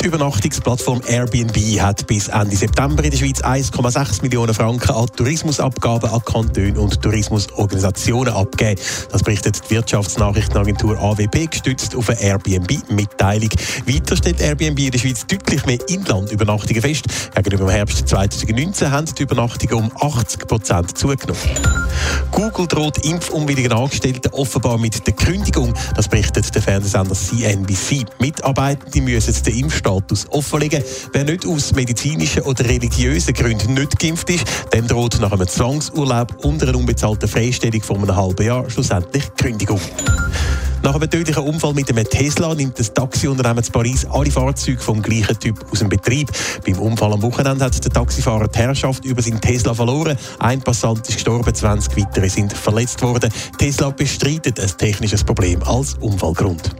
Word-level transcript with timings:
Die 0.00 0.06
Übernachtungsplattform 0.06 1.00
Airbnb 1.08 1.56
hat 1.80 2.06
bis 2.06 2.28
Ende 2.28 2.54
September 2.54 3.02
in 3.02 3.10
der 3.10 3.18
Schweiz 3.18 3.40
1,6 3.42 4.22
Millionen 4.22 4.54
Franken 4.54 4.92
an 4.92 5.06
Tourismusabgaben 5.08 6.08
an 6.08 6.24
Kantone 6.24 6.78
und 6.78 7.02
Tourismusorganisationen 7.02 8.32
abgegeben. 8.32 8.80
Das 9.10 9.24
berichtet 9.24 9.60
die 9.68 9.74
Wirtschaftsnachrichtenagentur 9.74 10.96
AWP 11.00 11.50
gestützt 11.50 11.96
auf 11.96 12.10
eine 12.10 12.20
Airbnb-Mitteilung. 12.20 13.50
Weiter 13.86 14.16
stellt 14.16 14.40
Airbnb 14.40 14.78
in 14.78 14.92
der 14.92 14.98
Schweiz 15.00 15.26
deutlich 15.26 15.66
mehr 15.66 15.78
Inlandübernachtungen 15.88 16.80
fest. 16.80 17.06
Gegenüber 17.34 17.64
dem 17.64 17.70
Herbst 17.70 18.06
2019 18.06 18.92
haben 18.92 19.06
die 19.06 19.24
Übernachtungen 19.24 19.90
um 19.90 19.92
80 20.00 20.46
Prozent 20.46 20.96
zugenommen. 20.96 21.40
Google 22.30 22.68
droht 22.68 23.04
impfunwilligen 23.04 23.72
Angestellten 23.72 24.32
offenbar 24.32 24.78
mit 24.78 25.04
der 25.08 25.14
Kündigung. 25.14 25.74
Das 25.96 26.06
berichtet 26.06 26.54
der 26.54 26.62
Fernsehsender 26.62 27.16
CNBC. 27.16 28.06
Mitarbeitende 28.20 29.00
müssen 29.00 29.42
den 29.42 29.58
Impfstoff 29.58 29.87
Status 29.88 30.26
offenlegen. 30.30 30.84
Wer 31.12 31.24
nicht 31.24 31.46
aus 31.46 31.72
medizinischen 31.72 32.42
oder 32.42 32.62
religiösen 32.64 33.32
Gründen 33.32 33.72
nicht 33.72 33.98
geimpft 33.98 34.28
ist, 34.28 34.44
dem 34.74 34.86
droht 34.86 35.18
nach 35.18 35.32
einem 35.32 35.48
Zwangsurlaub 35.48 36.44
und 36.44 36.62
einer 36.62 36.76
unbezahlten 36.76 37.26
Freistellung 37.26 37.82
von 37.82 37.96
einem 37.96 38.14
halben 38.14 38.46
Jahr 38.46 38.68
schlussendlich 38.68 39.24
Kündigung. 39.40 39.80
Nach 40.82 40.94
einem 40.94 41.10
tödlichen 41.10 41.42
Unfall 41.42 41.72
mit 41.72 41.90
einem 41.90 42.04
Tesla 42.04 42.54
nimmt 42.54 42.78
das 42.78 42.92
Taxiunternehmen 42.92 43.64
in 43.64 43.72
Paris 43.72 44.04
alle 44.04 44.30
Fahrzeuge 44.30 44.78
vom 44.78 45.00
gleichen 45.00 45.38
Typ 45.38 45.64
aus 45.72 45.78
dem 45.78 45.88
Betrieb. 45.88 46.30
Beim 46.66 46.78
Unfall 46.78 47.14
am 47.14 47.22
Wochenende 47.22 47.64
hat 47.64 47.82
der 47.82 47.90
Taxifahrer 47.90 48.48
die 48.48 48.58
Herrschaft 48.58 49.06
über 49.06 49.22
seinen 49.22 49.40
Tesla 49.40 49.72
verloren. 49.72 50.18
Ein 50.38 50.60
Passant 50.60 51.08
ist 51.08 51.14
gestorben, 51.14 51.52
20 51.52 51.96
weitere 51.96 52.28
sind 52.28 52.52
verletzt 52.52 53.00
worden. 53.00 53.32
Tesla 53.56 53.88
bestreitet 53.88 54.60
ein 54.60 54.70
technisches 54.76 55.24
Problem 55.24 55.62
als 55.62 55.94
Unfallgrund. 55.94 56.74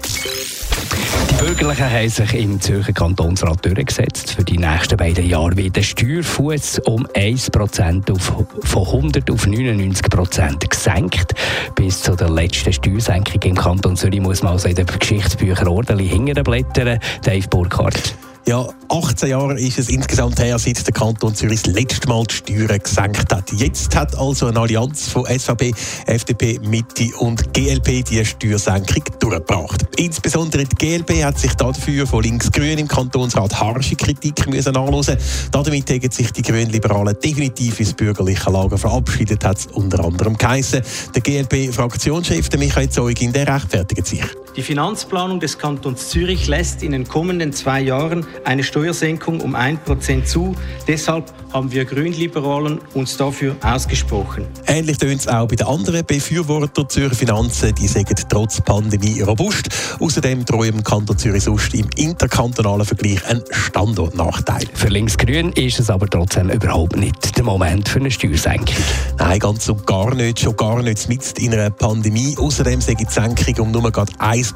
Die 1.31 1.35
Bürgerlichen 1.45 1.91
haben 1.91 2.09
sich 2.09 2.35
im 2.35 2.61
Zürcher 2.61 2.93
Kantonsrat 2.93 3.65
durchgesetzt. 3.65 4.33
Für 4.33 4.45
die 4.45 4.59
nächsten 4.59 4.97
beiden 4.97 5.29
Jahre 5.29 5.57
wird 5.57 5.77
der 5.77 5.83
Steuerfuß 5.83 6.81
um 6.81 7.07
1% 7.07 8.11
auf, 8.11 8.47
von 8.65 8.87
100 8.87 9.31
auf 9.31 9.47
99% 9.47 10.69
gesenkt. 10.69 11.35
Bis 11.75 12.03
zu 12.03 12.15
der 12.15 12.31
letzten 12.31 12.73
Steuersenkung 12.73 13.43
im 13.43 13.55
Kanton 13.55 13.97
Zürich 13.97 14.21
muss 14.21 14.43
man 14.43 14.53
also 14.53 14.69
in 14.69 14.75
den 14.75 14.87
Geschichtsbüchern 14.87 15.69
ordentlich 15.69 16.13
hinterblättern. 16.13 16.99
Dave 17.23 17.49
Burkhardt. 17.49 18.15
Ja, 18.49 18.67
18 18.89 19.29
Jahre 19.29 19.61
ist 19.61 19.79
es 19.79 19.91
insgesamt 19.91 20.41
her, 20.41 20.59
seit 20.59 20.87
der 20.87 20.95
Kanton 20.95 21.35
Zürich 21.35 21.61
das 21.65 21.75
letzte 21.75 22.09
Mal 22.09 22.25
die 22.25 22.35
Steuern 22.35 22.79
gesenkt 22.79 23.31
hat. 23.31 23.53
Jetzt 23.53 23.95
hat 23.95 24.17
also 24.17 24.47
eine 24.47 24.61
Allianz 24.61 25.11
von 25.11 25.27
SVP, 25.27 25.75
FDP, 26.07 26.59
Mitte 26.61 27.15
und 27.19 27.53
GLP 27.53 28.03
die 28.07 28.25
Steuersenkung 28.25 29.05
durchgebracht. 29.19 29.83
Insbesondere 29.99 30.65
die 30.65 30.77
GLP 30.77 31.25
hat 31.25 31.39
sich 31.39 31.53
dafür 31.57 32.07
von 32.07 32.23
links-grün 32.23 32.79
im 32.79 32.89
Kantonsrat 32.89 33.61
harsche 33.61 33.97
Kritik 33.97 34.49
müssen 34.49 34.75
anhören. 34.75 35.19
Damit 35.53 35.91
haben 35.91 36.11
sich 36.11 36.33
die 36.33 36.41
Grünliberalen 36.41 37.19
definitiv 37.23 37.81
ins 37.81 37.93
bürgerliche 37.93 38.49
Lager 38.49 38.79
verabschiedet, 38.79 39.45
hat 39.45 39.59
es 39.59 39.67
unter 39.67 40.03
anderem 40.03 40.39
geheissen. 40.39 40.81
Der 41.15 41.21
GLP-Fraktionschef 41.21 42.49
Michael 42.57 42.89
Zeugin, 42.89 43.31
der 43.31 43.47
rechtfertigt 43.47 44.07
sich. 44.07 44.25
Die 44.57 44.63
Finanzplanung 44.63 45.41
des 45.41 45.59
Kantons 45.59 46.09
Zürich 46.09 46.47
lässt 46.49 46.83
in 46.83 46.93
den 46.93 47.07
kommenden 47.07 47.53
zwei 47.53 47.81
Jahren 47.81 48.27
eine 48.45 48.63
Steuersenkung 48.63 49.41
um 49.41 49.55
1% 49.55 50.25
zu. 50.25 50.55
Deshalb 50.87 51.33
haben 51.53 51.71
wir 51.71 51.85
Grünliberalen 51.85 52.81
uns 52.95 53.17
dafür 53.17 53.57
ausgesprochen. 53.63 54.47
Ähnlich 54.67 54.99
tönt 54.99 55.21
es 55.21 55.29
auch 55.29 55.49
bei 55.49 55.57
den 55.57 55.67
anderen 55.67 56.05
Befürwortern 56.05 56.89
Zürcher 56.89 57.15
Finanzen. 57.15 57.75
Die 57.75 57.87
sagen 57.87 58.15
trotz 58.29 58.61
Pandemie 58.61 59.21
robust. 59.23 59.69
Außerdem 60.01 60.45
drohen 60.45 60.75
im 60.75 60.85
Kanton 60.85 61.17
Zürich 61.17 61.45
sonst 61.45 61.75
im 61.75 61.89
interkantonalen 61.97 62.85
Vergleich 62.85 63.25
ein 63.27 63.43
Standortnachteil. 63.51 64.67
Für 64.75 64.89
Linksgrün 64.89 65.53
ist 65.53 65.81
es 65.81 65.91
aber 65.91 66.07
trotzdem 66.09 66.51
überhaupt 66.51 66.97
nicht 66.97 67.37
der 67.37 67.45
Moment 67.45 67.89
für 67.89 68.01
eine 68.01 68.11
Steuersenkung. 68.11 68.77
Nein, 69.19 69.39
ganz 69.39 69.69
und 69.69 69.87
gar 69.87 70.15
nicht. 70.15 70.41
Schon 70.41 70.57
gar 70.57 70.83
nicht 70.83 71.09
mit 71.09 71.39
in 71.39 71.55
einer 71.55 71.71
Pandemie. 71.71 72.37
Außerdem 72.39 72.81
sage 72.81 73.05
die 73.07 73.13
Senkung 73.13 73.67
um 73.67 73.71
nur 73.71 73.91
gerade 73.91 74.13
1% 74.15 74.48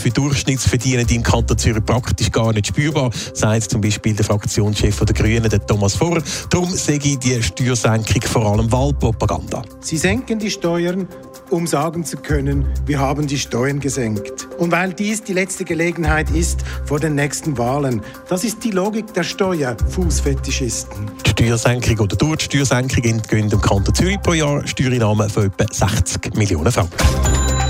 für 0.00 0.10
Durchschnittsverdienende 0.10 1.14
im 1.14 1.22
Kanton 1.22 1.58
Zürich 1.58 1.84
praktisch 1.84 2.30
gar 2.30 2.52
nicht 2.52 2.68
spürbar, 2.68 3.10
sagt 3.34 3.70
zum 3.70 3.80
Beispiel 3.80 4.14
der 4.14 4.24
Fraktionschef 4.24 4.98
der 5.00 5.14
Grünen, 5.14 5.48
der 5.48 5.64
Thomas 5.66 5.94
Vorer. 5.94 6.22
Darum 6.50 6.70
sehe 6.70 6.98
ich 7.02 7.18
die 7.18 7.42
Steuersenkung 7.42 8.22
vor 8.22 8.46
allem 8.46 8.70
Wahlpropaganda. 8.70 9.62
Sie 9.80 9.96
senken 9.96 10.38
die 10.38 10.50
Steuern, 10.50 11.08
um 11.50 11.66
sagen 11.66 12.04
zu 12.04 12.16
können, 12.16 12.66
wir 12.86 12.98
haben 12.98 13.26
die 13.26 13.38
Steuern 13.38 13.80
gesenkt. 13.80 14.48
Und 14.58 14.72
weil 14.72 14.92
dies 14.92 15.22
die 15.22 15.32
letzte 15.32 15.64
Gelegenheit 15.64 16.30
ist 16.30 16.60
vor 16.84 17.00
den 17.00 17.14
nächsten 17.14 17.58
Wahlen. 17.58 18.02
Das 18.28 18.44
ist 18.44 18.62
die 18.64 18.70
Logik 18.70 19.12
der 19.14 19.24
Steuerfußfetischisten. 19.24 21.10
Die 21.26 21.30
Steuersenkung 21.30 21.98
oder 22.00 22.16
durch 22.16 22.48
die 22.48 22.56
Steuersenkung 22.56 23.04
entgehen 23.04 23.48
dem 23.48 23.60
Kanton 23.60 23.94
Zürich 23.94 24.20
pro 24.22 24.34
Jahr 24.34 24.66
Steuereinnahmen 24.66 25.28
von 25.28 25.46
etwa 25.46 25.66
60 25.72 26.34
Millionen 26.36 26.70
Franken. 26.70 27.49